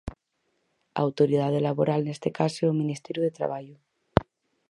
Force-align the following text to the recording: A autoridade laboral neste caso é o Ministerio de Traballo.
A 0.97 0.99
autoridade 1.05 1.63
laboral 1.67 2.01
neste 2.03 2.29
caso 2.39 2.59
é 2.65 2.69
o 2.69 2.79
Ministerio 2.81 3.21
de 3.25 3.35
Traballo. 3.37 3.77